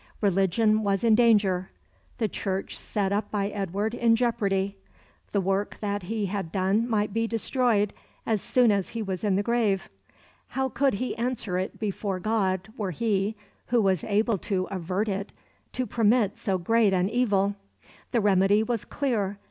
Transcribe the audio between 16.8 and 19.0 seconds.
an evil? The remedy was